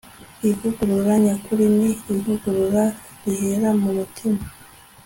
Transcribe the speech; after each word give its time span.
ivugurura 0.49 1.13
nyakuri 1.25 1.65
ni 1.77 1.89
ivugurura 2.13 2.83
rihera 3.23 3.69
mu 3.81 3.89
mutima 3.97 4.41